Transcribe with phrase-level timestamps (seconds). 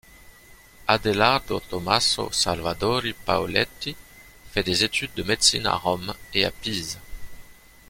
[0.87, 3.95] Adelardo Tommaso Salvadori Paleotti
[4.51, 6.97] fait des études de médecine à Rome et à Pise.